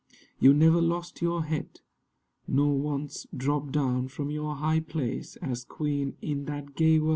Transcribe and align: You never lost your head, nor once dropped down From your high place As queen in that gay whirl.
You 0.39 0.51
never 0.55 0.81
lost 0.81 1.21
your 1.21 1.43
head, 1.43 1.81
nor 2.47 2.75
once 2.75 3.27
dropped 3.37 3.73
down 3.73 4.07
From 4.07 4.31
your 4.31 4.55
high 4.55 4.79
place 4.79 5.35
As 5.43 5.63
queen 5.63 6.17
in 6.23 6.45
that 6.45 6.73
gay 6.75 6.97
whirl. 6.99 7.09